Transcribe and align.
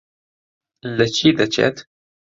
لە 0.97 1.05
چی 1.15 1.27
دەچێت؟ 1.37 1.77